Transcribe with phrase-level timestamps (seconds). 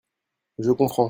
[0.57, 0.99] Je comprends.